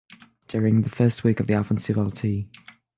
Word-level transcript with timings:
During 0.47 0.81
the 0.81 0.89
first 0.89 1.23
week 1.23 1.39
of 1.39 1.45
the 1.45 1.53
offensive 1.53 1.95
Lt. 1.95 2.45